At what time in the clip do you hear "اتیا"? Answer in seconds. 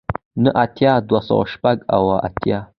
2.27-2.59